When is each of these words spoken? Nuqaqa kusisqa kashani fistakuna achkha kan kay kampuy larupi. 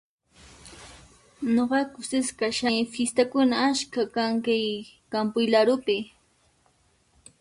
Nuqaqa 1.53 1.91
kusisqa 1.93 2.35
kashani 2.39 2.81
fistakuna 2.93 3.55
achkha 3.67 4.03
kan 4.15 4.33
kay 4.45 4.65
kampuy 5.11 5.45
larupi. 5.53 5.97